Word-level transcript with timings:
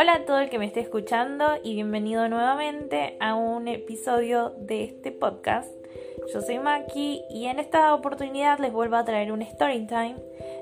Hola 0.00 0.14
a 0.14 0.24
todo 0.24 0.38
el 0.38 0.48
que 0.48 0.60
me 0.60 0.66
esté 0.66 0.78
escuchando 0.78 1.44
y 1.64 1.74
bienvenido 1.74 2.28
nuevamente 2.28 3.16
a 3.18 3.34
un 3.34 3.66
episodio 3.66 4.50
de 4.50 4.84
este 4.84 5.10
podcast. 5.10 5.68
Yo 6.32 6.40
soy 6.40 6.60
Maki 6.60 7.22
y 7.28 7.46
en 7.46 7.58
esta 7.58 7.92
oportunidad 7.92 8.60
les 8.60 8.72
vuelvo 8.72 8.94
a 8.94 9.04
traer 9.04 9.32
un 9.32 9.42
story 9.42 9.88
time. 9.88 10.14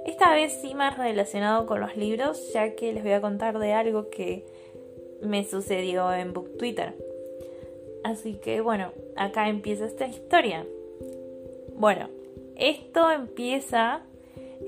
Esta 0.06 0.32
vez 0.32 0.58
sí 0.62 0.74
más 0.74 0.96
relacionado 0.96 1.66
con 1.66 1.80
los 1.80 1.98
libros, 1.98 2.50
ya 2.54 2.74
que 2.74 2.94
les 2.94 3.02
voy 3.02 3.12
a 3.12 3.20
contar 3.20 3.58
de 3.58 3.74
algo 3.74 4.08
que 4.08 4.46
me 5.20 5.44
sucedió 5.44 6.14
en 6.14 6.32
Book 6.32 6.56
Twitter. 6.56 6.94
Así 8.04 8.36
que 8.36 8.62
bueno, 8.62 8.92
acá 9.16 9.50
empieza 9.50 9.84
esta 9.84 10.06
historia. 10.06 10.64
Bueno, 11.74 12.08
esto 12.56 13.10
empieza 13.10 14.00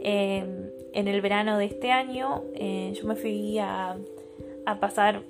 eh, 0.02 0.44
en 0.92 1.08
el 1.08 1.22
verano 1.22 1.56
de 1.56 1.64
este 1.64 1.90
año. 1.90 2.44
Eh, 2.54 2.92
yo 2.94 3.08
me 3.08 3.16
fui 3.16 3.58
a 3.58 3.96
a 4.68 4.80
pasar 4.80 5.22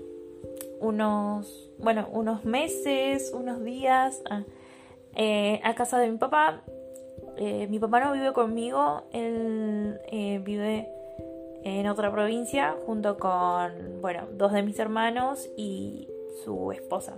unos, 0.80 1.70
bueno, 1.78 2.08
unos 2.10 2.44
meses, 2.44 3.32
unos 3.32 3.62
días 3.62 4.20
a, 4.28 4.42
eh, 5.14 5.60
casa 5.76 5.98
de 5.98 6.10
mi 6.10 6.18
papá. 6.18 6.62
Eh, 7.36 7.68
mi 7.68 7.78
papá 7.78 8.00
no 8.00 8.12
vive 8.12 8.32
conmigo, 8.32 9.04
él 9.12 10.00
eh, 10.10 10.40
vive 10.42 10.88
en 11.62 11.86
otra 11.86 12.10
provincia 12.10 12.74
junto 12.84 13.16
con, 13.16 14.00
bueno, 14.00 14.26
dos 14.32 14.52
de 14.52 14.62
mis 14.64 14.78
hermanos 14.80 15.48
y 15.56 16.08
su 16.44 16.72
esposa. 16.72 17.16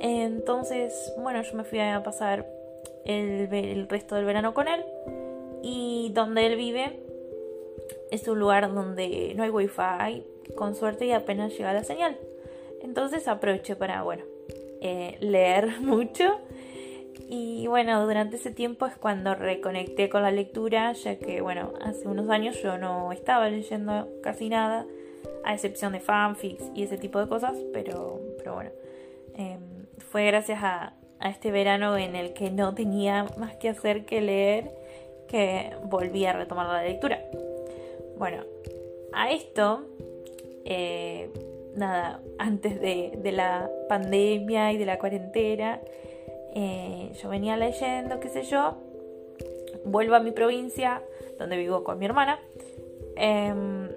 Entonces, 0.00 1.12
bueno, 1.18 1.42
yo 1.42 1.54
me 1.54 1.64
fui 1.64 1.80
a 1.80 2.02
pasar 2.02 2.46
el, 3.04 3.52
el 3.52 3.88
resto 3.88 4.14
del 4.14 4.24
verano 4.24 4.54
con 4.54 4.68
él 4.68 4.82
y 5.62 6.12
donde 6.14 6.46
él 6.46 6.56
vive 6.56 6.98
es 8.10 8.26
un 8.26 8.38
lugar 8.38 8.72
donde 8.72 9.34
no 9.36 9.42
hay 9.42 9.50
wifi, 9.50 10.24
con 10.56 10.74
suerte 10.74 11.06
y 11.06 11.12
apenas 11.12 11.56
llega 11.56 11.72
la 11.72 11.84
señal. 11.84 12.16
Entonces 12.82 13.28
aproveché 13.28 13.76
para, 13.76 14.02
bueno, 14.02 14.24
eh, 14.80 15.16
leer 15.20 15.80
mucho. 15.80 16.40
Y 17.28 17.66
bueno, 17.68 18.04
durante 18.06 18.36
ese 18.36 18.50
tiempo 18.50 18.86
es 18.86 18.96
cuando 18.96 19.34
reconecté 19.34 20.08
con 20.08 20.22
la 20.22 20.32
lectura, 20.32 20.92
ya 20.92 21.16
que, 21.16 21.40
bueno, 21.40 21.72
hace 21.80 22.08
unos 22.08 22.28
años 22.28 22.60
yo 22.60 22.76
no 22.76 23.12
estaba 23.12 23.48
leyendo 23.48 24.08
casi 24.22 24.48
nada, 24.48 24.84
a 25.44 25.54
excepción 25.54 25.92
de 25.92 26.00
fanfics 26.00 26.64
y 26.74 26.82
ese 26.82 26.98
tipo 26.98 27.20
de 27.20 27.28
cosas, 27.28 27.56
pero, 27.72 28.20
pero 28.38 28.54
bueno, 28.54 28.70
em, 29.36 29.60
fue 29.98 30.26
gracias 30.26 30.58
a, 30.62 30.94
a 31.20 31.30
este 31.30 31.52
verano 31.52 31.96
en 31.96 32.16
el 32.16 32.32
que 32.32 32.50
no 32.50 32.74
tenía 32.74 33.26
más 33.38 33.54
que 33.56 33.68
hacer 33.68 34.04
que 34.04 34.20
leer 34.20 34.72
que 35.28 35.70
volví 35.84 36.24
a 36.26 36.32
retomar 36.32 36.66
la 36.66 36.82
lectura. 36.82 37.22
Bueno, 38.18 38.42
a 39.12 39.30
esto 39.30 39.86
eh, 40.72 41.30
nada, 41.74 42.20
antes 42.38 42.80
de, 42.80 43.32
la 43.32 43.68
pandemia 43.88 44.72
y 44.72 44.78
de 44.78 44.86
la 44.86 45.00
cuarentena, 45.00 45.80
eh, 46.54 47.10
yo 47.20 47.28
venía 47.28 47.56
leyendo, 47.56 48.20
qué 48.20 48.28
sé 48.28 48.44
yo, 48.44 48.76
vuelvo 49.84 50.14
a 50.14 50.20
mi 50.20 50.30
provincia, 50.30 51.02
donde 51.40 51.56
vivo 51.56 51.82
con 51.82 51.98
mi 51.98 52.06
hermana, 52.06 52.38
em, 53.16 53.88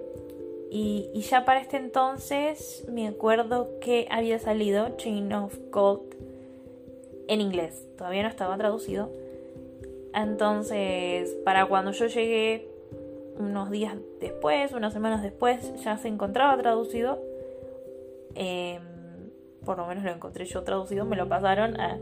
y, 0.68 1.10
y, 1.14 1.20
ya 1.20 1.44
para 1.44 1.60
este 1.60 1.76
entonces 1.76 2.84
me 2.88 3.06
acuerdo 3.06 3.78
que 3.80 4.08
había 4.10 4.40
salido 4.40 4.96
Chain 4.96 5.32
of 5.32 5.56
Gold 5.70 6.12
en 7.28 7.40
inglés, 7.40 7.86
todavía 7.96 8.24
no 8.24 8.28
estaba 8.28 8.56
traducido. 8.58 9.12
Entonces, 10.12 11.30
para 11.44 11.66
cuando 11.66 11.92
yo 11.92 12.06
llegué 12.06 12.73
unos 13.38 13.70
días 13.70 13.96
después, 14.20 14.72
unas 14.72 14.92
semanas 14.92 15.22
después, 15.22 15.82
ya 15.82 15.96
se 15.96 16.08
encontraba 16.08 16.56
traducido. 16.56 17.22
Em, 18.34 18.82
por 19.64 19.78
lo 19.78 19.86
menos 19.86 20.04
lo 20.04 20.10
encontré 20.10 20.44
yo 20.44 20.62
traducido, 20.62 21.04
me 21.04 21.16
lo 21.16 21.28
pasaron 21.28 21.80
a, 21.80 21.98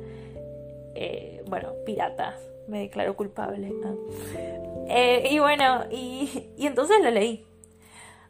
eh, 0.95 1.43
bueno, 1.47 1.73
piratas. 1.85 2.37
Me 2.69 2.81
declaro 2.81 3.17
culpable. 3.17 3.73
Eh, 4.89 5.29
y 5.31 5.39
bueno, 5.39 5.85
y, 5.91 6.51
entonces 6.59 7.03
lo 7.03 7.11
leí. 7.11 7.45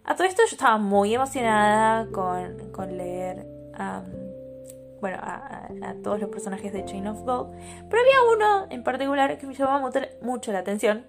A 0.04 0.16
todo 0.16 0.26
esto 0.26 0.42
yo 0.42 0.52
estaba 0.52 0.78
muy 0.78 1.14
emocionada 1.14 2.06
con, 2.10 2.96
leer 2.96 3.46
bueno, 5.00 5.18
a, 5.20 5.68
todos 6.02 6.20
los 6.20 6.30
personajes 6.30 6.72
de 6.72 6.84
Chain 6.84 7.06
of 7.06 7.22
Gold. 7.22 7.52
Pero 7.88 8.02
había 8.02 8.36
uno 8.36 8.66
en 8.70 8.82
particular 8.82 9.38
que 9.38 9.46
me 9.46 9.54
llamaba 9.54 9.90
mucho 10.22 10.52
la 10.52 10.60
atención 10.60 11.04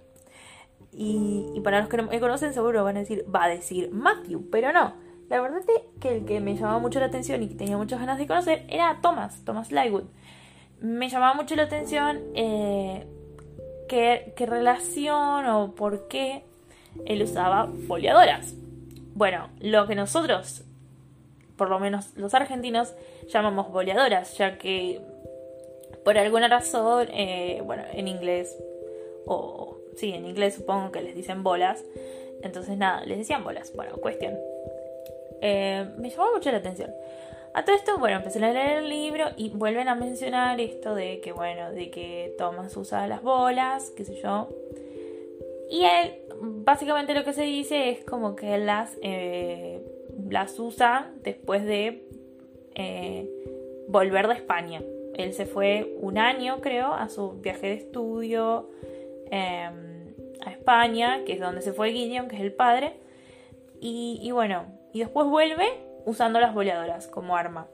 y, 0.96 1.60
para 1.64 1.80
los 1.80 1.90
que 1.90 1.98
no 1.98 2.04
me 2.04 2.20
conocen 2.20 2.54
seguro 2.54 2.84
van 2.84 2.98
a 2.98 3.02
decir, 3.02 3.26
va 3.34 3.46
a 3.46 3.50
decir 3.50 3.92
Matthew, 3.92 4.50
pero 4.52 4.72
no. 4.72 4.94
La 5.30 5.42
verdad 5.42 5.60
es 5.60 5.82
que 6.00 6.18
el 6.18 6.26
que 6.26 6.40
me 6.40 6.56
llamaba 6.56 6.80
mucho 6.80 7.00
la 7.00 7.08
atención 7.08 7.42
y 7.42 7.48
que 7.48 7.56
tenía 7.56 7.78
muchas 7.78 8.00
ganas 8.00 8.18
de 8.18 8.28
conocer 8.28 8.66
era 8.70 9.00
Thomas, 9.02 9.44
Thomas 9.46 9.72
Lywood. 9.72 10.04
Me 10.82 11.10
llamaba 11.10 11.34
mucho 11.34 11.56
la 11.56 11.64
atención 11.64 12.20
eh, 12.36 13.08
qué, 13.88 14.34
qué 14.36 14.46
relación 14.46 15.46
o 15.48 15.74
por 15.76 16.08
qué 16.08 16.44
él 17.06 17.24
usaba 17.24 17.70
boleadoras. 17.88 18.54
Bueno, 19.16 19.50
lo 19.60 19.88
que 19.88 19.96
nosotros, 19.96 20.64
por 21.56 21.70
lo 21.70 21.80
menos 21.80 22.16
los 22.16 22.34
argentinos, 22.34 22.94
llamamos 23.28 23.72
boleadoras, 23.72 24.38
ya 24.38 24.58
que 24.58 25.02
por 26.04 26.18
alguna 26.18 26.48
razón, 26.48 27.08
eh, 27.12 27.62
bueno, 27.66 27.84
en 27.94 28.08
inglés 28.08 28.56
o 29.26 29.73
sí, 29.96 30.14
en 30.14 30.26
inglés 30.26 30.56
supongo 30.56 30.92
que 30.92 31.02
les 31.02 31.16
dicen 31.16 31.44
bolas. 31.44 31.84
Entonces 32.42 32.78
nada, 32.78 33.06
les 33.06 33.18
decían 33.18 33.44
bolas. 33.44 33.74
Bueno, 33.74 33.96
cuestión. 33.98 34.38
Eh, 35.42 35.86
me 35.98 36.10
llamó 36.10 36.34
mucho 36.34 36.52
la 36.52 36.58
atención. 36.58 36.92
A 37.54 37.64
todo 37.66 37.76
esto, 37.76 38.00
bueno, 38.00 38.18
empecé 38.18 38.44
a 38.44 38.52
leer 38.52 38.80
el 38.80 38.90
libro 38.90 39.26
y 39.38 39.50
vuelven 39.50 39.88
a 39.88 39.94
mencionar 39.94 40.60
esto 40.60 40.96
de 40.96 41.22
que, 41.22 41.32
bueno, 41.32 41.72
de 41.72 41.92
que 41.92 42.34
Thomas 42.38 42.76
usa 42.76 43.08
las 43.08 43.22
bolas, 43.22 43.92
qué 43.92 44.06
sé 44.06 44.16
yo. 44.16 44.50
Y 45.70 45.84
él, 45.86 46.16
básicamente 46.42 47.14
lo 47.14 47.24
que 47.24 47.34
se 47.34 47.44
dice 47.44 47.92
es 47.92 48.04
como 48.04 48.36
que 48.36 48.56
él 48.56 48.66
las, 48.66 48.98
eh, 49.02 49.82
las 50.30 50.58
usa 50.60 51.12
después 51.24 51.64
de 51.64 52.08
eh, 52.74 53.30
volver 53.88 54.28
de 54.28 54.34
España. 54.34 54.82
Él 55.16 55.34
se 55.34 55.46
fue 55.46 55.96
un 56.02 56.18
año, 56.18 56.60
creo, 56.60 56.94
a 56.94 57.08
su 57.10 57.34
viaje 57.34 57.68
de 57.68 57.74
estudio 57.74 58.70
Em, 59.32 59.94
a 60.46 60.52
España, 60.52 61.24
que 61.26 61.34
es 61.34 61.40
donde 61.40 61.62
se 61.62 61.74
fue 61.74 61.92
Gideon, 61.92 62.28
que 62.28 62.36
es 62.36 62.42
el 62.42 62.54
padre. 62.54 62.94
Y, 63.80 64.32
bueno, 64.32 64.66
y 64.94 65.00
después 65.00 65.28
vuelve 65.28 65.68
usando 66.06 66.40
las 66.40 66.54
boleadoras 66.54 67.08
como 67.08 67.36
arma. 67.36 67.68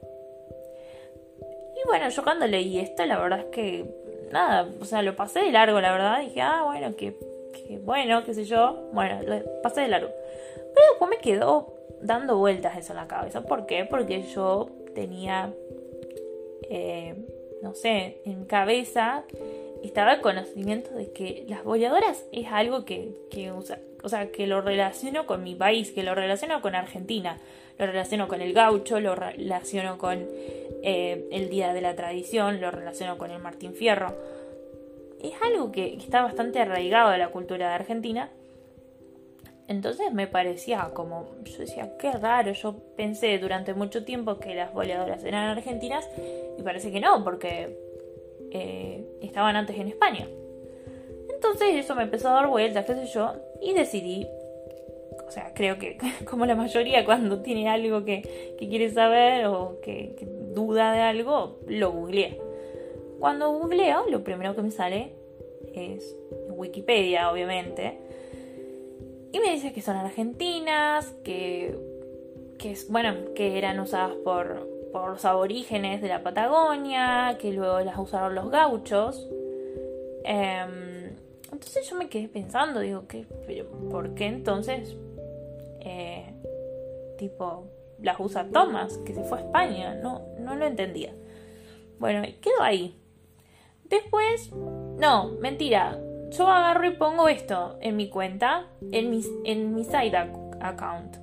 Y 1.40 1.86
bueno, 1.86 2.08
yo 2.08 2.24
cuando 2.24 2.46
leí 2.48 2.80
esto, 2.80 3.06
la 3.06 3.18
verdad 3.18 3.40
es 3.40 3.44
que 3.46 3.86
nada, 4.32 4.68
o 4.80 4.84
sea, 4.84 5.02
lo 5.02 5.14
pasé 5.14 5.40
de 5.40 5.52
largo, 5.52 5.80
la 5.80 5.92
verdad. 5.92 6.20
Dije, 6.20 6.40
ah, 6.40 6.62
bueno, 6.64 6.96
que, 6.96 7.16
bueno, 7.82 8.24
qué 8.24 8.34
sé 8.34 8.44
yo. 8.44 8.88
Bueno, 8.92 9.20
lo 9.22 9.62
pasé 9.62 9.82
de 9.82 9.88
largo. 9.88 10.10
Pero 10.56 10.86
después 10.90 11.10
me 11.10 11.18
quedó 11.18 11.74
dando 12.00 12.38
vueltas 12.38 12.76
eso 12.76 12.92
en 12.92 12.96
la 12.96 13.06
cabeza. 13.06 13.42
¿Por 13.42 13.66
qué? 13.66 13.84
Porque 13.84 14.22
yo 14.22 14.68
tenía, 14.94 15.52
eh, 16.68 17.14
no 17.62 17.74
sé, 17.74 18.20
en 18.24 18.46
cabeza 18.46 19.24
estaba 19.82 20.14
el 20.14 20.20
conocimiento 20.20 20.90
de 20.94 21.12
que 21.12 21.44
las 21.48 21.64
boleadoras 21.64 22.24
es 22.32 22.46
algo 22.48 22.84
que, 22.84 23.14
usa, 23.56 23.78
o 24.02 24.08
sea, 24.08 24.30
que 24.30 24.46
lo 24.46 24.60
relaciono 24.60 25.26
con 25.26 25.42
mi 25.42 25.54
país, 25.54 25.90
que 25.90 26.02
lo 26.02 26.14
relaciono 26.14 26.60
con 26.60 26.74
Argentina, 26.74 27.38
lo 27.78 27.86
relaciono 27.86 28.28
con 28.28 28.40
el 28.40 28.52
gaucho, 28.52 29.00
lo 29.00 29.14
relaciono 29.14 29.98
con 29.98 30.26
eh, 30.82 31.28
el 31.32 31.48
Día 31.48 31.72
de 31.72 31.80
la 31.80 31.94
Tradición, 31.94 32.60
lo 32.60 32.70
relaciono 32.70 33.16
con 33.16 33.30
el 33.30 33.38
Martín 33.38 33.74
Fierro. 33.74 34.14
Es 35.22 35.32
algo 35.42 35.72
que, 35.72 35.94
está 35.94 36.22
bastante 36.22 36.60
arraigado 36.60 37.10
a 37.10 37.18
la 37.18 37.28
cultura 37.28 37.68
de 37.68 37.74
Argentina. 37.74 38.30
Entonces 39.68 40.12
me 40.12 40.26
parecía 40.26 40.90
como, 40.94 41.30
yo 41.44 41.58
decía, 41.58 41.96
qué 41.96 42.10
raro, 42.12 42.52
yo 42.52 42.74
pensé 42.96 43.38
durante 43.38 43.72
mucho 43.72 44.04
tiempo 44.04 44.38
que 44.38 44.54
las 44.54 44.72
boleadoras 44.72 45.22
eran 45.22 45.48
argentinas 45.48 46.08
y 46.58 46.62
parece 46.62 46.90
que 46.90 47.00
no, 47.00 47.22
porque 47.22 47.89
eh, 48.50 49.04
estaban 49.20 49.56
antes 49.56 49.76
en 49.78 49.88
España. 49.88 50.28
Entonces 51.32 51.74
eso 51.74 51.94
me 51.94 52.02
empezó 52.02 52.28
a 52.28 52.32
dar 52.32 52.48
vueltas, 52.48 52.84
qué 52.84 52.94
sé 52.94 53.06
yo, 53.06 53.32
y 53.62 53.72
decidí, 53.72 54.26
o 55.26 55.30
sea, 55.30 55.52
creo 55.54 55.78
que 55.78 55.96
como 56.28 56.44
la 56.46 56.54
mayoría 56.54 57.04
cuando 57.04 57.40
tiene 57.40 57.68
algo 57.68 58.04
que, 58.04 58.56
quiere 58.58 58.90
saber 58.90 59.46
o 59.46 59.80
que, 59.80 60.16
duda 60.54 60.92
de 60.92 61.00
algo, 61.00 61.58
lo 61.66 61.92
googleé. 61.92 62.40
Cuando 63.18 63.52
googleo, 63.52 64.06
lo 64.10 64.24
primero 64.24 64.54
que 64.56 64.62
me 64.62 64.70
sale 64.70 65.12
es 65.74 66.16
Wikipedia, 66.48 67.30
obviamente. 67.30 67.98
Y 69.32 69.38
me 69.38 69.52
dice 69.52 69.72
que 69.72 69.82
son 69.82 69.96
argentinas, 69.96 71.14
que, 71.22 71.76
que, 72.58 72.74
bueno, 72.88 73.32
que 73.34 73.58
eran 73.58 73.78
usadas 73.78 74.14
por, 74.24 74.69
por 74.92 75.10
los 75.10 75.24
aborígenes 75.24 76.02
de 76.02 76.08
la 76.08 76.22
Patagonia, 76.22 77.36
que 77.40 77.52
luego 77.52 77.80
las 77.80 77.98
usaron 77.98 78.34
los 78.34 78.50
gauchos. 78.50 79.28
Em, 80.24 81.16
entonces 81.52 81.88
yo 81.88 81.96
me 81.96 82.08
quedé 82.08 82.28
pensando, 82.28 82.80
digo, 82.80 83.06
¿qué, 83.06 83.24
¿por 83.90 84.14
qué 84.14 84.26
entonces, 84.26 84.96
eh, 85.80 86.32
tipo, 87.18 87.66
las 88.02 88.18
usa 88.18 88.48
Thomas, 88.50 88.98
que 88.98 89.14
se 89.14 89.22
fue 89.24 89.38
a 89.38 89.42
España. 89.42 89.94
No, 89.94 90.22
no 90.38 90.56
lo 90.56 90.66
entendía. 90.66 91.12
Bueno, 91.98 92.22
quedó 92.40 92.62
ahí. 92.62 92.96
Después, 93.84 94.50
no, 94.52 95.32
mentira. 95.40 95.98
Yo 96.30 96.46
agarro 96.46 96.86
y 96.86 96.92
pongo 96.92 97.28
esto 97.28 97.76
en 97.80 97.96
mi 97.96 98.08
cuenta, 98.08 98.68
en 98.92 99.10
mi, 99.10 99.22
en 99.44 99.74
mi 99.74 99.84
side 99.84 100.16
account. 100.60 101.16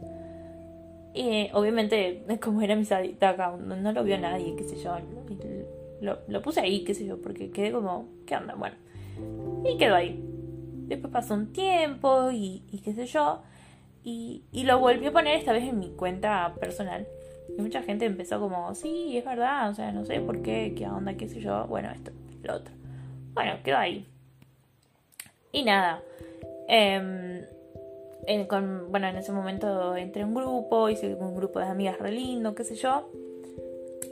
Obviamente, 1.53 2.23
como 2.41 2.61
era 2.61 2.75
mi 2.75 2.85
side 2.85 3.17
account, 3.21 3.61
no, 3.61 3.91
lo 3.91 4.03
vio 4.03 4.17
nadie, 4.17 4.55
qué 4.55 4.63
sé 4.63 4.77
yo. 4.77 4.97
Lo, 6.01 6.41
puse 6.41 6.61
ahí, 6.61 6.83
qué 6.83 6.93
sé 6.93 7.05
yo, 7.05 7.21
porque 7.21 7.51
quedé 7.51 7.71
como, 7.71 8.07
¿qué 8.25 8.35
onda? 8.35 8.55
Bueno, 8.55 8.75
y 9.65 9.77
quedó 9.77 9.95
ahí. 9.95 10.23
Después 10.87 11.11
pasó 11.11 11.33
un 11.33 11.51
tiempo 11.51 12.29
y, 12.31 12.61
qué 12.83 12.93
sé 12.93 13.05
yo. 13.05 13.41
Y, 14.03 14.43
lo 14.53 14.79
volví 14.79 15.05
a 15.05 15.11
poner 15.11 15.35
esta 15.37 15.53
vez 15.53 15.63
en 15.63 15.79
mi 15.79 15.89
cuenta 15.89 16.53
personal. 16.59 17.07
Y 17.57 17.61
mucha 17.61 17.81
gente 17.81 18.05
empezó 18.05 18.39
como, 18.39 18.73
sí, 18.75 19.17
es 19.17 19.25
verdad, 19.25 19.69
o 19.69 19.73
sea, 19.73 19.91
no 19.91 20.05
sé 20.05 20.19
por 20.19 20.41
qué, 20.41 20.73
qué 20.77 20.87
onda, 20.87 21.15
qué 21.15 21.27
sé 21.27 21.39
yo. 21.41 21.65
Bueno, 21.67 21.89
esto, 21.91 22.11
lo 22.43 22.55
otro. 22.55 22.73
Bueno, 23.33 23.53
quedó 23.63 23.77
ahí. 23.77 24.05
Y 25.51 25.63
nada. 25.63 26.01
Con, 28.49 28.91
bueno, 28.91 29.07
en 29.07 29.15
ese 29.15 29.31
momento 29.31 29.95
entré 29.95 30.23
en 30.23 30.29
un 30.29 30.35
grupo, 30.35 30.89
hice 30.89 31.15
un 31.15 31.33
grupo 31.33 31.59
de 31.59 31.65
amigas 31.65 31.97
re 31.97 32.11
lindo, 32.11 32.55
qué 32.55 32.65
sé 32.65 32.75
yo. 32.75 33.09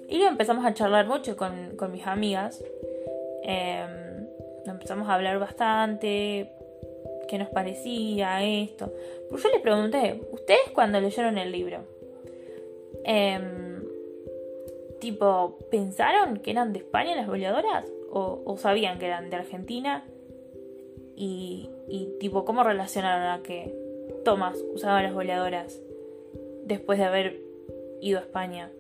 Y 0.08 0.22
empezamos 0.22 0.66
a 0.66 0.74
charlar 0.74 1.06
mucho 1.06 1.36
con, 1.36 1.76
con 1.76 1.92
mis 1.92 2.08
amigas. 2.08 2.64
Em, 3.44 4.26
empezamos 4.66 5.10
a 5.10 5.16
hablar 5.16 5.38
bastante, 5.38 6.50
qué 7.28 7.38
nos 7.38 7.50
parecía 7.50 8.42
esto. 8.44 8.94
Pues 9.30 9.44
yo 9.44 9.50
les 9.50 9.60
pregunté, 9.60 10.22
¿ustedes 10.32 10.70
cuando 10.74 11.02
leyeron 11.02 11.38
el 11.38 11.52
libro? 11.52 11.80
Em, 13.04 13.84
tipo, 15.02 15.58
¿pensaron 15.70 16.38
que 16.38 16.52
eran 16.52 16.72
de 16.72 16.80
España 16.80 17.16
las 17.18 17.28
boleadoras? 17.28 17.86
¿O, 18.12 18.56
sabían 18.58 18.98
que 18.98 19.08
eran 19.08 19.30
de 19.30 19.36
Argentina? 19.36 20.06
Y, 21.18 21.70
y, 21.90 22.18
tipo, 22.20 22.46
¿cómo 22.46 22.64
relacionaron 22.64 23.28
a 23.28 23.44
que 23.44 23.85
Tomás 24.26 24.58
usaba 24.74 25.02
las 25.02 25.14
boleadoras 25.14 25.80
después 26.66 27.00
de 27.00 27.06
haber 27.06 27.40
ido 28.02 28.20
a 28.20 28.24
España? 28.24 28.72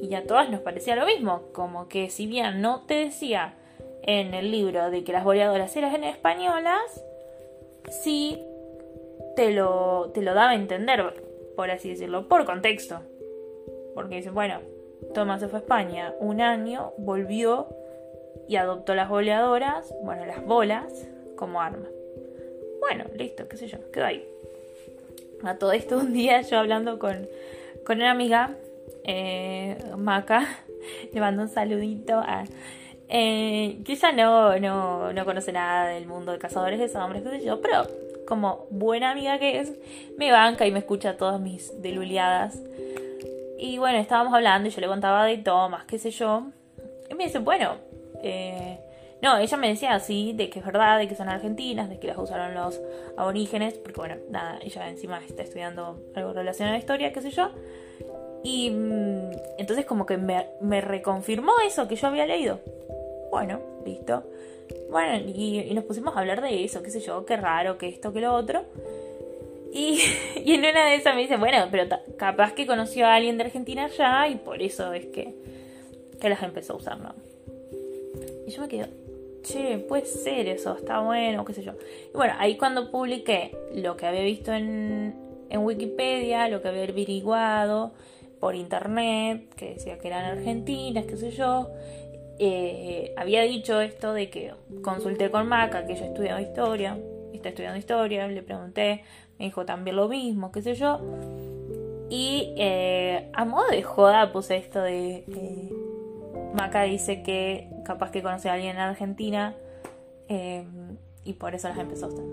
Y 0.00 0.14
a 0.14 0.26
todas 0.26 0.50
nos 0.50 0.60
parecía 0.60 0.94
lo 0.94 1.06
mismo, 1.06 1.48
como 1.52 1.88
que 1.88 2.10
si 2.10 2.26
bien 2.26 2.60
no 2.60 2.84
te 2.86 2.94
decía 2.94 3.54
en 4.02 4.34
el 4.34 4.50
libro 4.50 4.90
de 4.90 5.02
que 5.02 5.12
las 5.12 5.24
boleadoras 5.24 5.74
eran 5.76 6.04
españolas, 6.04 7.04
sí 7.88 8.38
te 9.34 9.50
lo, 9.52 10.10
te 10.12 10.20
lo 10.22 10.34
daba 10.34 10.50
a 10.50 10.56
entender, 10.56 11.14
por 11.56 11.70
así 11.70 11.88
decirlo, 11.88 12.28
por 12.28 12.44
contexto. 12.44 13.00
Porque 13.94 14.16
dicen, 14.16 14.34
bueno, 14.34 14.60
Tomás 15.14 15.40
se 15.40 15.48
fue 15.48 15.60
a 15.60 15.62
España 15.62 16.14
un 16.20 16.40
año, 16.42 16.92
volvió 16.98 17.68
y 18.46 18.56
adoptó 18.56 18.94
las 18.94 19.08
boleadoras, 19.08 19.94
bueno, 20.02 20.26
las 20.26 20.44
bolas, 20.44 21.08
como 21.36 21.62
arma. 21.62 21.88
Bueno, 22.82 23.04
listo, 23.16 23.46
qué 23.46 23.56
sé 23.56 23.68
yo, 23.68 23.78
quedó 23.92 24.06
ahí. 24.06 24.24
A 25.44 25.54
todo 25.56 25.70
esto 25.70 25.98
un 25.98 26.12
día 26.12 26.40
yo 26.42 26.58
hablando 26.58 26.98
con, 26.98 27.28
con 27.86 27.98
una 27.98 28.10
amiga, 28.10 28.56
eh, 29.04 29.78
Maca, 29.96 30.58
le 31.12 31.20
mando 31.20 31.42
un 31.42 31.48
saludito 31.48 32.18
a... 32.18 32.42
Eh, 33.08 33.78
que 33.84 33.92
ella 33.92 34.10
no, 34.10 34.58
no, 34.58 35.12
no 35.12 35.24
conoce 35.24 35.52
nada 35.52 35.86
del 35.86 36.06
mundo 36.06 36.32
de 36.32 36.38
cazadores 36.38 36.80
de 36.80 36.98
hombres, 36.98 37.22
qué 37.22 37.38
sé 37.38 37.44
yo, 37.44 37.60
pero 37.60 37.86
como 38.26 38.66
buena 38.70 39.12
amiga 39.12 39.38
que 39.38 39.60
es, 39.60 39.72
me 40.18 40.32
banca 40.32 40.66
y 40.66 40.72
me 40.72 40.80
escucha 40.80 41.16
todas 41.16 41.40
mis 41.40 41.80
deluliadas. 41.82 42.58
Y 43.60 43.78
bueno, 43.78 43.98
estábamos 43.98 44.34
hablando 44.34 44.68
y 44.68 44.72
yo 44.72 44.80
le 44.80 44.88
contaba 44.88 45.24
de 45.26 45.38
Thomas, 45.38 45.84
qué 45.84 46.00
sé 46.00 46.10
yo. 46.10 46.48
Y 47.08 47.14
me 47.14 47.26
dice, 47.26 47.38
bueno, 47.38 47.76
eh, 48.24 48.80
no, 49.22 49.38
ella 49.38 49.56
me 49.56 49.68
decía 49.68 49.94
así, 49.94 50.32
de 50.32 50.50
que 50.50 50.58
es 50.58 50.64
verdad, 50.64 50.98
de 50.98 51.06
que 51.06 51.14
son 51.14 51.28
argentinas, 51.28 51.88
de 51.88 52.00
que 52.00 52.08
las 52.08 52.18
usaron 52.18 52.54
los 52.54 52.80
aborígenes, 53.16 53.74
porque 53.74 54.00
bueno, 54.00 54.16
nada, 54.30 54.58
ella 54.62 54.88
encima 54.88 55.20
está 55.24 55.44
estudiando 55.44 56.02
algo 56.16 56.32
relacionado 56.32 56.74
a 56.74 56.76
la 56.76 56.80
historia, 56.80 57.12
qué 57.12 57.22
sé 57.22 57.30
yo. 57.30 57.50
Y 58.42 58.70
mm, 58.72 59.30
entonces 59.58 59.86
como 59.86 60.06
que 60.06 60.16
me, 60.18 60.80
reconfirmó 60.80 61.52
eso 61.64 61.86
que 61.86 61.94
yo 61.94 62.08
había 62.08 62.26
leído. 62.26 62.58
Bueno, 63.30 63.60
listo. 63.86 64.24
Bueno, 64.90 65.24
y, 65.24 65.72
nos 65.72 65.84
pusimos 65.84 66.16
a 66.16 66.18
hablar 66.18 66.42
de 66.42 66.64
eso, 66.64 66.82
qué 66.82 66.90
sé 66.90 66.98
yo, 66.98 67.24
qué 67.24 67.36
raro, 67.36 67.78
que 67.78 67.88
esto, 67.88 68.12
que 68.12 68.20
lo 68.20 68.34
otro. 68.34 68.64
Y, 69.74 70.00
en 70.36 70.60
una 70.60 70.84
de 70.84 70.96
esas 70.96 71.14
me 71.14 71.22
dice, 71.22 71.38
bueno, 71.38 71.68
pero 71.70 71.88
capaz 72.18 72.52
que 72.52 72.66
conoció 72.66 73.06
a 73.06 73.14
alguien 73.14 73.38
de 73.38 73.44
Argentina 73.44 73.88
ya 73.88 74.28
y 74.28 74.34
por 74.34 74.60
eso 74.60 74.92
es 74.92 75.06
que, 75.06 75.34
que 76.20 76.28
las 76.28 76.42
empezó 76.42 76.74
a 76.74 76.76
usar, 76.76 76.98
¿no? 76.98 77.14
Y 78.46 78.50
yo 78.50 78.60
me 78.60 78.68
quedo, 78.68 78.88
che, 79.42 79.78
puede 79.78 80.06
ser 80.06 80.48
eso, 80.48 80.76
está 80.76 81.00
bueno, 81.00 81.44
qué 81.44 81.54
sé 81.54 81.62
yo. 81.62 81.72
Y 82.12 82.16
bueno, 82.16 82.34
ahí 82.38 82.56
cuando 82.56 82.90
publiqué 82.90 83.56
lo 83.74 83.96
que 83.96 84.06
había 84.06 84.22
visto 84.22 84.52
en, 84.52 85.14
en 85.50 85.60
Wikipedia, 85.64 86.48
lo 86.48 86.62
que 86.62 86.68
había 86.68 86.84
averiguado 86.84 87.92
por 88.40 88.54
internet, 88.54 89.54
que 89.54 89.74
decía 89.74 89.98
que 89.98 90.08
eran 90.08 90.24
argentinas, 90.24 91.06
qué 91.06 91.16
sé 91.16 91.30
yo, 91.30 91.70
eh, 92.38 93.14
había 93.16 93.42
dicho 93.42 93.80
esto 93.80 94.12
de 94.12 94.30
que 94.30 94.52
consulté 94.82 95.30
con 95.30 95.46
Maca, 95.46 95.86
que 95.86 95.92
ella 95.92 96.06
estudiaba 96.06 96.40
historia, 96.40 96.98
está 97.32 97.50
estudiando 97.50 97.78
historia, 97.78 98.26
le 98.26 98.42
pregunté, 98.42 99.02
me 99.38 99.44
dijo 99.46 99.64
también 99.64 99.96
lo 99.96 100.08
mismo, 100.08 100.50
qué 100.50 100.62
sé 100.62 100.74
yo. 100.74 101.00
Y 102.10 102.52
eh, 102.56 103.30
a 103.32 103.44
modo 103.44 103.68
de 103.68 103.82
joda 103.82 104.32
puse 104.32 104.56
esto 104.56 104.82
de... 104.82 105.24
Eh, 105.28 105.72
Maca 106.54 106.82
dice 106.82 107.22
que 107.22 107.68
capaz 107.84 108.10
que 108.10 108.22
conoce 108.22 108.48
a 108.48 108.54
alguien 108.54 108.76
en 108.76 108.82
Argentina 108.82 109.54
y 111.24 111.32
por 111.34 111.54
eso 111.54 111.68
las 111.68 111.78
empezó 111.78 112.06
a 112.06 112.08
usar. 112.08 112.24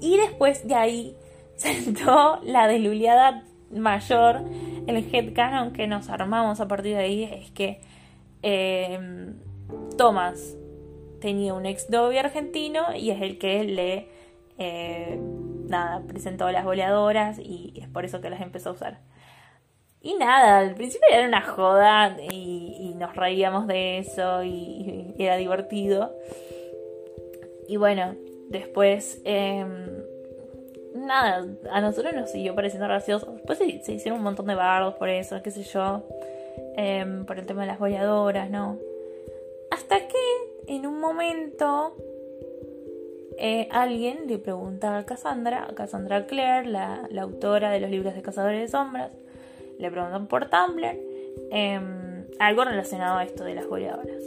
Y 0.00 0.18
después 0.18 0.66
de 0.68 0.74
ahí 0.74 1.16
saltó 1.56 2.40
la 2.42 2.68
deluliada 2.68 3.44
mayor, 3.70 4.42
el 4.86 4.96
headcanon 5.12 5.72
que 5.72 5.86
nos 5.86 6.08
armamos 6.10 6.60
a 6.60 6.68
partir 6.68 6.96
de 6.96 7.02
ahí 7.02 7.24
es 7.24 7.50
que 7.50 7.80
Thomas 9.96 10.56
tenía 11.20 11.54
un 11.54 11.66
ex 11.66 11.90
novio 11.90 12.20
argentino 12.20 12.94
y 12.94 13.10
es 13.10 13.20
el 13.22 13.38
que 13.38 13.64
le 13.64 14.08
eh, 14.58 15.18
presentó 16.06 16.50
las 16.50 16.64
boleadoras 16.64 17.38
y 17.38 17.72
es 17.76 17.88
por 17.88 18.04
eso 18.04 18.20
que 18.20 18.30
las 18.30 18.40
empezó 18.40 18.70
a 18.70 18.72
usar. 18.72 19.00
Y 20.06 20.14
nada, 20.14 20.58
al 20.58 20.76
principio 20.76 21.08
era 21.10 21.26
una 21.26 21.42
joda 21.42 22.16
y, 22.30 22.94
nos 22.96 23.16
reíamos 23.16 23.66
de 23.66 23.98
eso 23.98 24.44
y, 24.44 25.12
era 25.18 25.36
divertido. 25.36 26.14
Y 27.66 27.76
bueno, 27.76 28.14
después, 28.48 29.20
em, 29.24 30.04
nada, 30.94 31.44
a 31.72 31.80
nosotros 31.80 32.14
nos 32.14 32.30
siguió 32.30 32.54
pareciendo 32.54 32.86
gracioso. 32.86 33.32
Después 33.32 33.58
se, 33.58 33.66
hicieron 33.66 34.18
un 34.18 34.24
montón 34.24 34.46
de 34.46 34.54
bardos 34.54 34.94
por 34.94 35.08
eso, 35.08 35.42
qué 35.42 35.50
sé 35.50 35.64
yo, 35.64 36.06
em, 36.76 37.26
por 37.26 37.40
el 37.40 37.46
tema 37.46 37.62
de 37.62 37.66
las 37.66 37.80
boleadoras, 37.80 38.48
¿no? 38.48 38.78
Hasta 39.72 39.98
que 40.06 40.72
en 40.72 40.86
un 40.86 41.00
momento 41.00 41.96
eh, 43.38 43.66
alguien 43.72 44.28
le 44.28 44.38
pregunta 44.38 44.98
a 44.98 45.04
Cassandra, 45.04 45.66
a 45.68 45.74
Cassandra 45.74 46.26
Clare, 46.26 46.68
la, 46.68 47.08
autora 47.20 47.70
de 47.70 47.80
los 47.80 47.90
libros 47.90 48.14
de 48.14 48.22
Cazadores 48.22 48.60
de 48.60 48.68
Sombras, 48.68 49.10
le 49.78 49.90
preguntan 49.90 50.26
por 50.26 50.48
Tumblr 50.48 50.98
em, 51.50 52.26
algo 52.38 52.64
relacionado 52.64 53.18
a 53.18 53.24
esto 53.24 53.44
de 53.44 53.54
las 53.54 53.66
goleadoras. 53.66 54.22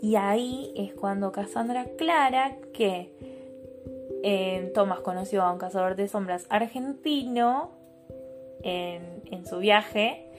Y 0.00 0.16
ahí 0.16 0.72
es 0.76 0.94
cuando 0.94 1.32
Cassandra 1.32 1.82
aclara 1.82 2.56
que 2.72 3.10
eh, 4.22 4.70
Thomas 4.74 5.00
conoció 5.00 5.42
a 5.42 5.52
un 5.52 5.58
cazador 5.58 5.96
de 5.96 6.08
sombras 6.08 6.46
argentino 6.50 7.72
en, 8.62 9.46
su 9.46 9.58
viaje 9.58 10.30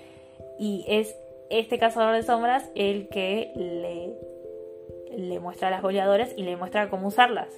y 0.59 0.85
es 0.87 1.15
este 1.49 1.79
cazador 1.79 2.13
de 2.13 2.23
sombras 2.23 2.69
el 2.75 3.07
que 3.07 3.51
le 3.55 4.29
le 5.17 5.39
muestra 5.39 5.69
las 5.69 5.81
boleadoras 5.81 6.33
y 6.35 6.43
le 6.43 6.55
muestra 6.55 6.89
cómo 6.89 7.07
usarlas. 7.07 7.49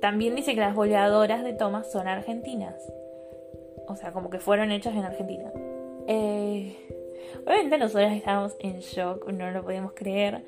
También 0.00 0.34
dice 0.34 0.54
que 0.54 0.60
las 0.60 0.74
boleadoras 0.74 1.42
de 1.42 1.52
Thomas 1.52 1.90
son 1.90 2.06
argentinas. 2.06 2.74
O 3.88 3.96
sea, 3.96 4.12
como 4.12 4.30
que 4.30 4.38
fueron 4.38 4.70
hechas 4.70 4.94
en 4.94 5.04
Argentina. 5.04 5.50
Eh, 6.08 6.76
obviamente 7.44 7.78
nosotros 7.78 8.12
estábamos 8.12 8.56
en 8.60 8.80
shock, 8.80 9.28
no 9.28 9.50
lo 9.50 9.62
podíamos 9.62 9.92
creer. 9.92 10.42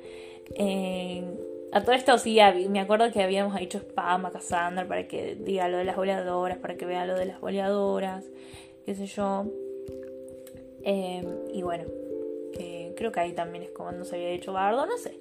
Eh, 0.55 1.23
a 1.71 1.81
todo 1.83 1.93
esto 1.93 2.17
sí, 2.17 2.39
me 2.69 2.79
acuerdo 2.79 3.11
que 3.11 3.21
habíamos 3.21 3.59
hecho 3.59 3.77
spam 3.79 4.25
a 4.25 4.31
Cassandra 4.31 4.87
para 4.87 5.07
que 5.07 5.35
diga 5.35 5.67
lo 5.67 5.77
de 5.77 5.83
las 5.83 5.95
boleadoras, 5.95 6.57
para 6.57 6.75
que 6.75 6.85
vea 6.85 7.05
lo 7.05 7.15
de 7.15 7.25
las 7.25 7.39
boleadoras, 7.39 8.25
qué 8.85 8.95
sé 8.95 9.05
yo. 9.05 9.45
Eh, 10.83 11.23
y 11.53 11.61
bueno, 11.61 11.83
creo 12.95 13.11
que 13.11 13.19
ahí 13.19 13.33
también 13.33 13.63
es 13.63 13.71
como 13.71 13.91
no 13.91 14.03
se 14.03 14.15
había 14.15 14.29
dicho 14.29 14.53
bardo, 14.53 14.85
no 14.85 14.97
sé. 14.97 15.19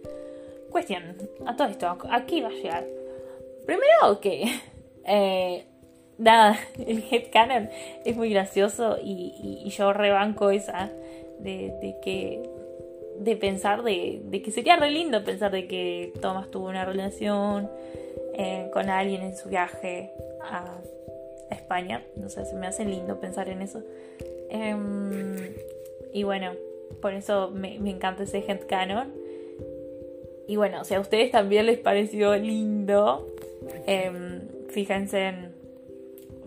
Cuestión, 0.71 1.16
a 1.47 1.57
todo 1.57 1.68
esto, 1.68 1.99
aquí 2.11 2.40
va 2.40 2.49
a 2.49 2.52
llegar. 2.52 2.87
Primero 3.66 4.21
que 4.21 4.45
nada, 6.18 6.58
el 6.87 7.04
headcanon 7.10 7.70
es 8.04 8.16
muy 8.16 8.30
gracioso 8.30 8.98
y, 9.02 9.68
yo 9.70 9.92
rebanco 9.92 10.50
esa 10.50 10.90
de, 11.38 11.72
de, 11.80 11.96
que 12.02 12.42
de 13.18 13.37
pensar 13.37 13.82
de, 13.82 14.20
que 14.44 14.50
sería 14.50 14.76
re 14.76 14.90
lindo 14.90 15.25
pensar 15.25 15.50
de 15.50 15.66
que 15.66 16.12
Thomas 16.20 16.50
tuvo 16.50 16.68
una 16.68 16.84
relación 16.84 17.70
eh, 18.34 18.68
con 18.72 18.88
alguien 18.88 19.22
en 19.22 19.37
su 19.37 19.48
viaje 19.48 20.10
a, 20.42 20.78
España. 21.50 22.04
No 22.14 22.28
sé, 22.28 22.44
se 22.44 22.54
me 22.56 22.66
hace 22.66 22.84
lindo 22.84 23.20
pensar 23.20 23.48
en 23.48 23.62
eso. 23.62 23.82
Em, 24.50 25.34
y 26.12 26.22
bueno, 26.22 26.52
por 27.00 27.14
eso 27.14 27.50
me, 27.50 27.76
encanta 27.76 28.25
ese 28.25 28.44
headcanon. 28.46 29.14
Y 30.46 30.56
bueno, 30.56 30.84
si 30.84 30.92
a 30.92 31.00
ustedes 31.00 31.30
también 31.30 31.64
les 31.64 31.78
pareció 31.78 32.37
lindo, 32.37 33.26
em, 33.87 34.42
fíjense 34.68 35.28
en 35.28 35.57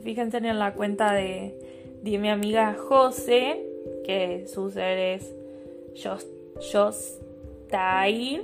fíjense 0.04 0.38
en 0.38 0.60
la 0.60 0.74
cuenta 0.74 1.14
de, 1.14 1.56
de 2.02 2.18
mi 2.18 2.30
amiga 2.30 2.76
José, 2.76 3.64
que 4.06 4.48
su 4.48 4.72
ser 4.72 4.98
es 4.98 5.36
Joss, 5.96 6.28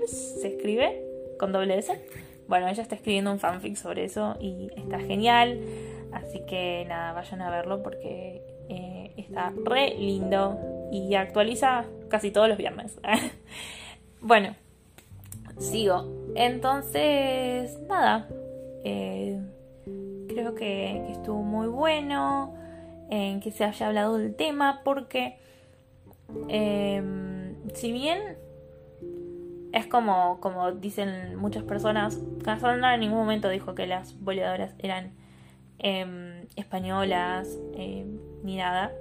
se 0.07 0.47
escribe 0.47 1.03
con 1.37 1.51
doble 1.51 1.77
S. 1.77 1.93
Bueno, 2.47 2.67
ella 2.67 2.81
está 2.81 2.95
escribiendo 2.95 3.31
un 3.31 3.39
fanfic 3.39 3.75
sobre 3.75 4.05
eso 4.05 4.37
y 4.39 4.69
está 4.75 4.99
genial. 4.99 5.59
Así 6.13 6.41
que 6.47 6.85
nada, 6.87 7.13
vayan 7.13 7.41
a 7.41 7.49
verlo 7.49 7.83
porque 7.83 8.41
eh, 8.69 9.11
está 9.17 9.53
re 9.65 9.95
lindo 9.95 10.57
y 10.91 11.13
actualiza 11.15 11.85
casi 12.09 12.31
todos 12.31 12.47
los 12.47 12.57
viernes. 12.57 12.97
bueno, 14.21 14.55
sigo. 15.59 16.05
Entonces, 16.35 17.77
nada. 17.87 18.27
Eh, 18.83 19.41
creo 20.37 20.53
que, 20.53 21.11
estuvo 21.11 21.41
muy 21.41 21.67
bueno 21.67 22.53
en 23.09 23.39
que 23.39 23.49
se 23.49 23.63
haya 23.63 23.87
hablado 23.87 24.17
del 24.19 24.35
tema 24.35 24.81
porque 24.83 25.39
em, 26.47 27.55
si 27.73 27.91
bien 27.91 28.37
es 29.73 29.87
como, 29.87 30.39
como 30.39 30.73
dicen 30.73 31.35
muchas 31.37 31.63
personas, 31.63 32.19
Cassandra 32.43 32.93
en 32.93 32.99
ningún 32.99 33.17
momento 33.17 33.49
dijo 33.49 33.73
que 33.73 33.87
las 33.87 34.19
boleadoras 34.19 34.75
eran 34.77 35.13
em, 35.79 36.45
españolas 36.55 37.57
em, 37.73 38.19
ni 38.43 38.57
nada. 38.57 38.91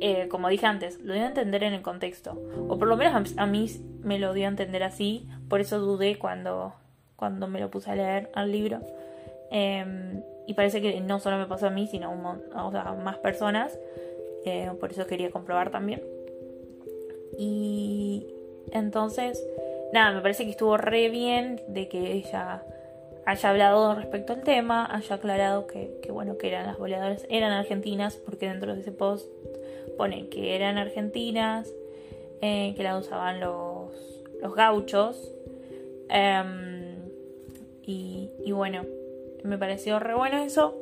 Eh, 0.00 0.28
como 0.28 0.48
dije 0.48 0.64
antes, 0.64 0.98
lo 1.00 1.12
dio 1.12 1.24
a 1.24 1.28
entender 1.28 1.62
en 1.62 1.74
el 1.74 1.82
contexto. 1.82 2.40
O 2.68 2.78
por 2.78 2.88
lo 2.88 2.96
menos 2.96 3.34
a, 3.36 3.46
mí 3.46 3.66
me 4.02 4.18
lo 4.18 4.32
dio 4.32 4.46
a 4.46 4.48
entender 4.48 4.82
así. 4.82 5.28
Por 5.48 5.60
eso 5.60 5.78
dudé 5.78 6.18
cuando, 6.18 6.72
cuando 7.16 7.48
me 7.48 7.60
lo 7.60 7.70
puse 7.70 7.90
a 7.90 7.96
leer 7.96 8.30
al 8.34 8.50
libro. 8.50 8.80
Y 10.48 10.54
parece 10.54 10.80
que 10.80 10.98
no 11.02 11.20
solo 11.20 11.36
me 11.36 11.44
pasó 11.44 11.66
a 11.66 11.70
mí, 11.70 11.86
sino 11.86 12.10
a, 12.54 12.94
más 12.94 13.18
personas. 13.18 13.78
Eh, 14.46 14.70
por 14.80 14.90
eso 14.90 15.06
quería 15.06 15.30
comprobar 15.30 15.70
también. 15.70 16.02
Y 17.36 18.26
entonces, 18.72 19.46
nada, 19.92 20.12
me 20.14 20.22
parece 20.22 20.44
que 20.44 20.52
estuvo 20.52 20.78
re 20.78 21.10
bien 21.10 21.60
de 21.68 21.86
que 21.88 22.12
ella 22.12 22.62
haya 23.26 23.50
hablado 23.50 23.94
respecto 23.94 24.32
al 24.32 24.42
tema, 24.42 24.86
haya 24.90 25.16
aclarado 25.16 25.66
que, 25.66 26.00
bueno, 26.10 26.38
que 26.38 26.48
eran 26.48 26.66
las 26.66 26.78
boleadoras, 26.78 27.26
eran 27.28 27.52
argentinas, 27.52 28.16
porque 28.16 28.48
dentro 28.48 28.74
de 28.74 28.80
ese 28.80 28.90
post 28.90 29.30
pone 29.98 30.30
que 30.30 30.56
eran 30.56 30.78
argentinas, 30.78 31.70
eh, 32.40 32.72
que 32.74 32.82
la 32.82 32.96
usaban 32.96 33.38
los, 33.38 33.92
los 34.40 34.54
gauchos. 34.54 35.30
Em, 36.08 36.96
y, 37.82 38.30
y 38.46 38.52
bueno, 38.52 38.86
me 39.44 39.58
pareció 39.58 39.98
re 39.98 40.14
bueno 40.14 40.38
eso, 40.38 40.78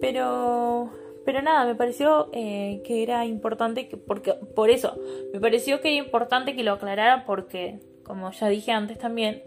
pero 0.00 0.90
pero 1.24 1.42
nada, 1.42 1.64
me 1.64 1.74
pareció 1.74 2.28
eh, 2.32 2.82
que 2.84 3.02
era 3.02 3.24
importante, 3.26 3.88
que, 3.88 3.96
porque 3.96 4.32
por 4.32 4.70
eso, 4.70 4.98
me 5.32 5.40
pareció 5.40 5.80
que 5.80 5.88
era 5.88 6.04
importante 6.04 6.56
que 6.56 6.64
lo 6.64 6.72
aclarara 6.72 7.24
porque, 7.26 7.78
como 8.02 8.30
ya 8.32 8.48
dije 8.48 8.72
antes 8.72 8.98
también, 8.98 9.42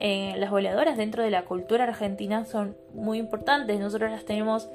eh, 0.00 0.34
las 0.36 0.50
goleadoras 0.50 0.96
dentro 0.96 1.22
de 1.22 1.30
la 1.30 1.44
cultura 1.44 1.84
argentina 1.84 2.44
son 2.44 2.76
muy 2.92 3.18
importantes. 3.18 3.78
Nosotros 3.78 4.10
las 4.10 4.24
tenemos 4.24 4.68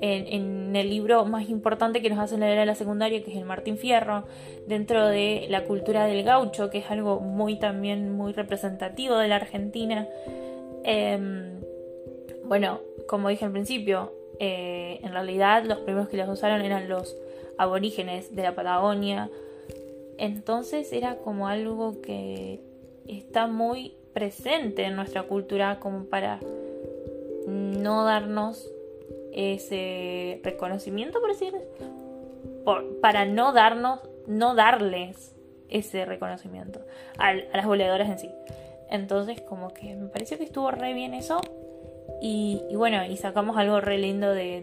en, 0.00 0.26
en, 0.26 0.76
el 0.76 0.90
libro 0.90 1.24
más 1.24 1.48
importante 1.48 2.02
que 2.02 2.10
nos 2.10 2.18
hacen 2.18 2.40
leer 2.40 2.58
a 2.58 2.66
la 2.66 2.74
secundaria, 2.74 3.22
que 3.22 3.30
es 3.30 3.36
el 3.36 3.44
Martín 3.44 3.78
Fierro, 3.78 4.24
dentro 4.66 5.06
de 5.06 5.46
la 5.48 5.64
cultura 5.64 6.06
del 6.06 6.24
gaucho, 6.24 6.70
que 6.70 6.78
es 6.78 6.90
algo 6.90 7.20
muy 7.20 7.56
también 7.56 8.12
muy 8.12 8.32
representativo 8.32 9.16
de 9.16 9.28
la 9.28 9.36
Argentina. 9.36 10.08
Em, 10.82 11.60
bueno, 12.46 12.80
como 13.06 13.28
dije 13.28 13.44
al 13.44 13.52
principio, 13.52 14.12
eh, 14.38 15.00
en 15.02 15.12
realidad 15.12 15.64
los 15.64 15.78
primeros 15.78 16.08
que 16.08 16.16
las 16.16 16.28
usaron 16.28 16.62
eran 16.62 16.88
los 16.88 17.16
aborígenes 17.58 18.34
de 18.34 18.42
la 18.42 18.54
Patagonia. 18.54 19.30
Entonces 20.18 20.92
era 20.92 21.16
como 21.18 21.48
algo 21.48 22.00
que 22.00 22.60
está 23.06 23.46
muy 23.46 23.96
presente 24.12 24.84
en 24.84 24.96
nuestra 24.96 25.24
cultura 25.24 25.80
como 25.80 26.04
para 26.04 26.40
no 27.46 28.04
darnos 28.04 28.70
ese 29.32 30.40
reconocimiento, 30.44 31.20
por 31.20 31.30
decir, 31.30 31.54
para 33.00 33.24
no 33.24 33.52
darnos, 33.52 34.00
no 34.26 34.54
darles 34.54 35.34
ese 35.68 36.04
reconocimiento 36.04 36.80
a, 37.18 37.30
a 37.30 37.34
las 37.34 37.66
boleadoras 37.66 38.08
en 38.08 38.18
sí. 38.18 38.30
Entonces 38.90 39.40
como 39.40 39.74
que 39.74 39.96
me 39.96 40.08
pareció 40.08 40.38
que 40.38 40.44
estuvo 40.44 40.70
re 40.70 40.94
bien 40.94 41.14
eso 41.14 41.40
y, 42.26 42.74
bueno, 42.74 43.04
y 43.04 43.18
sacamos 43.18 43.58
algo 43.58 43.82
re 43.82 43.98
lindo 43.98 44.32
de, 44.32 44.62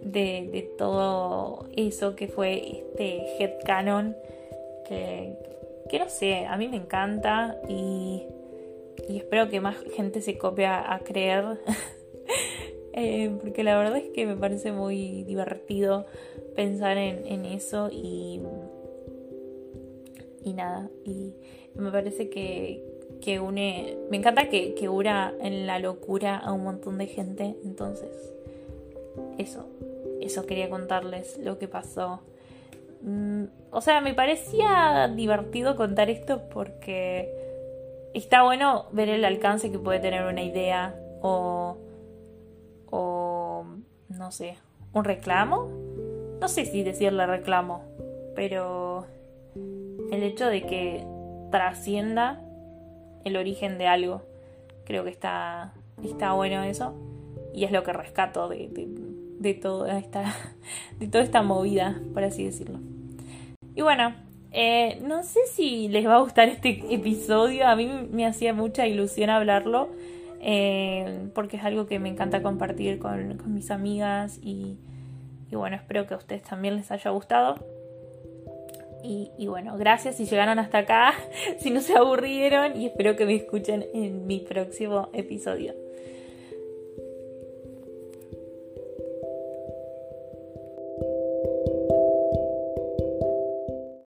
de, 0.00 0.62
todo 0.78 1.66
eso 1.76 2.14
que 2.14 2.28
fue 2.28 2.78
este 2.78 3.42
headcanon. 3.42 4.14
Que, 4.86 5.34
que 5.90 5.98
no 5.98 6.08
sé, 6.08 6.46
a 6.46 6.56
mí 6.56 6.68
me 6.68 6.76
encanta 6.76 7.60
y, 7.68 8.22
y 9.08 9.16
espero 9.16 9.48
que 9.48 9.60
más 9.60 9.76
gente 9.96 10.20
se 10.20 10.38
copie 10.38 10.66
a, 10.66 11.00
creer. 11.04 11.58
Eh, 12.94 13.34
porque 13.40 13.64
la 13.64 13.78
verdad 13.78 13.96
es 13.96 14.10
que 14.10 14.26
me 14.26 14.36
parece 14.36 14.70
muy 14.70 15.24
divertido 15.24 16.04
pensar 16.54 16.98
en, 16.98 17.26
en 17.26 17.46
eso 17.46 17.88
y, 17.90 18.38
y 20.44 20.52
nada. 20.52 20.90
Y 21.02 21.32
me 21.74 21.90
parece 21.90 22.28
que, 22.28 22.84
que 23.22 23.40
une. 23.40 23.96
Me 24.10 24.18
encanta 24.18 24.50
que, 24.50 24.74
que 24.74 24.88
una 24.90 25.32
en 25.40 25.66
la 25.66 25.78
locura 25.78 26.36
a 26.36 26.52
un 26.52 26.64
montón 26.64 26.98
de 26.98 27.06
gente. 27.06 27.56
Entonces, 27.64 28.34
eso. 29.38 29.66
Eso 30.20 30.44
quería 30.44 30.68
contarles 30.68 31.38
lo 31.38 31.58
que 31.58 31.68
pasó. 31.68 32.20
Mm, 33.00 33.44
o 33.70 33.80
sea, 33.80 34.00
me 34.00 34.12
parecía 34.12 35.10
divertido 35.14 35.76
contar 35.76 36.10
esto 36.10 36.42
porque 36.52 37.32
está 38.12 38.42
bueno 38.42 38.86
ver 38.92 39.08
el 39.08 39.24
alcance 39.24 39.70
que 39.70 39.78
puede 39.78 40.00
tener 40.00 40.24
una 40.26 40.42
idea 40.42 40.94
o. 41.22 41.78
o. 42.90 43.64
no 44.08 44.32
sé. 44.32 44.58
un 44.92 45.04
reclamo. 45.04 45.68
No 46.40 46.48
sé 46.48 46.64
si 46.66 46.82
decirle 46.82 47.24
reclamo, 47.24 47.84
pero 48.34 49.06
el 50.10 50.24
hecho 50.24 50.48
de 50.48 50.62
que 50.66 51.06
trascienda 51.52 52.40
el 53.24 53.36
origen 53.36 53.78
de 53.78 53.86
algo. 53.86 54.22
Creo 54.84 55.04
que 55.04 55.10
está, 55.10 55.72
está 56.02 56.32
bueno 56.32 56.62
eso. 56.62 56.94
Y 57.54 57.64
es 57.64 57.72
lo 57.72 57.82
que 57.82 57.92
rescato 57.92 58.48
de, 58.48 58.68
de, 59.38 59.54
toda, 59.54 59.98
esta, 59.98 60.34
de 60.98 61.08
toda 61.08 61.24
esta 61.24 61.42
movida, 61.42 62.00
por 62.14 62.24
así 62.24 62.44
decirlo. 62.44 62.78
Y 63.74 63.82
bueno, 63.82 64.14
eh, 64.52 65.00
no 65.02 65.22
sé 65.22 65.40
si 65.52 65.88
les 65.88 66.06
va 66.06 66.16
a 66.16 66.20
gustar 66.20 66.48
este 66.48 66.82
episodio. 66.90 67.66
A 67.66 67.76
mí 67.76 67.88
me 68.10 68.26
hacía 68.26 68.54
mucha 68.54 68.86
ilusión 68.86 69.30
hablarlo. 69.30 69.90
Eh, 70.44 71.28
porque 71.36 71.56
es 71.56 71.64
algo 71.64 71.86
que 71.86 72.00
me 72.00 72.08
encanta 72.08 72.42
compartir 72.42 72.98
con, 72.98 73.38
con 73.38 73.54
mis 73.54 73.70
amigas. 73.70 74.38
Y, 74.42 74.76
y 75.50 75.56
bueno, 75.56 75.76
espero 75.76 76.06
que 76.06 76.14
a 76.14 76.16
ustedes 76.16 76.42
también 76.42 76.76
les 76.76 76.90
haya 76.90 77.10
gustado. 77.10 77.56
Y, 79.02 79.46
bueno, 79.46 79.76
gracias 79.76 80.16
si 80.16 80.26
llegaron 80.26 80.58
hasta 80.58 80.78
acá, 80.78 81.14
si 81.58 81.70
no 81.70 81.80
se 81.80 81.96
aburrieron 81.96 82.80
y 82.80 82.86
espero 82.86 83.16
que 83.16 83.26
me 83.26 83.34
escuchen 83.34 83.86
en 83.94 84.26
mi 84.26 84.40
próximo 84.40 85.08
episodio. 85.12 85.74